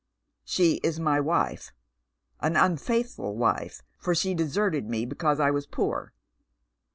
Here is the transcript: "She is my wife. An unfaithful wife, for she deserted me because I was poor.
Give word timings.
"She 0.43 0.77
is 0.77 0.99
my 0.99 1.19
wife. 1.19 1.71
An 2.39 2.55
unfaithful 2.57 3.37
wife, 3.37 3.83
for 3.99 4.15
she 4.15 4.33
deserted 4.33 4.89
me 4.89 5.05
because 5.05 5.39
I 5.39 5.51
was 5.51 5.67
poor. 5.67 6.11